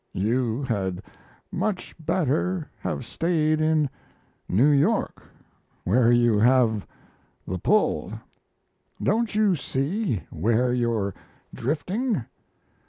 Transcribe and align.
You 0.13 0.63
had 0.63 1.03
much 1.51 1.93
better 2.03 2.67
have 2.79 3.05
stayed 3.05 3.61
in 3.61 3.87
New 4.49 4.71
York, 4.71 5.21
where 5.83 6.11
you 6.11 6.39
have 6.39 6.87
the 7.47 7.59
pull. 7.59 8.11
Don't 8.99 9.35
you 9.35 9.55
see 9.55 10.23
where 10.31 10.73
you're 10.73 11.13
drifting. 11.53 12.25